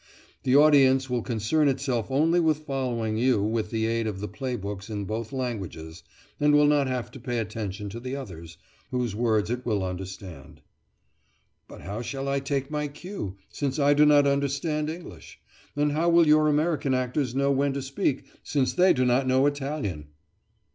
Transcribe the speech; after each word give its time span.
The 0.41 0.55
audience 0.55 1.11
will 1.11 1.21
concern 1.21 1.67
itself 1.67 2.07
only 2.09 2.39
with 2.39 2.65
following 2.65 3.17
you 3.17 3.43
with 3.43 3.69
the 3.69 3.85
aid 3.85 4.07
of 4.07 4.19
the 4.19 4.27
play 4.27 4.55
books 4.55 4.89
in 4.89 5.05
both 5.05 5.31
languages, 5.31 6.01
and 6.39 6.55
will 6.55 6.65
not 6.65 6.87
have 6.87 7.11
to 7.11 7.19
pay 7.19 7.37
attention 7.37 7.87
to 7.89 7.99
the 7.99 8.15
others, 8.15 8.57
whose 8.89 9.13
words 9.13 9.51
it 9.51 9.63
will 9.63 9.83
understand." 9.83 10.63
"But 11.67 11.81
how 11.81 12.01
shall 12.01 12.27
I 12.27 12.39
take 12.39 12.71
my 12.71 12.87
cue, 12.87 13.37
since 13.51 13.77
I 13.77 13.93
do 13.93 14.07
not 14.07 14.25
understand 14.25 14.89
English? 14.89 15.39
And 15.75 15.91
how 15.91 16.09
will 16.09 16.25
your 16.25 16.47
American 16.47 16.95
actors 16.95 17.35
know 17.35 17.51
when 17.51 17.73
to 17.73 17.81
speak, 17.83 18.25
since 18.41 18.73
they 18.73 18.93
do 18.93 19.05
not 19.05 19.27
know 19.27 19.45
Italian?" 19.45 20.07